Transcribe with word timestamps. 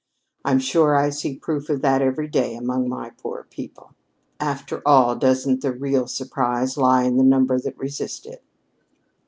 I'm 0.43 0.57
sure 0.57 0.95
I 0.95 1.11
see 1.11 1.37
proof 1.37 1.69
of 1.69 1.83
that 1.83 2.01
every 2.01 2.27
day 2.27 2.55
among 2.55 2.89
my 2.89 3.11
poor 3.11 3.45
people. 3.51 3.93
After 4.39 4.81
all, 4.83 5.15
doesn't 5.15 5.61
the 5.61 5.73
real 5.73 6.07
surprise 6.07 6.75
lie 6.75 7.03
in 7.03 7.17
the 7.17 7.23
number 7.23 7.59
that 7.59 7.77
resist 7.77 8.25
it?" 8.25 8.43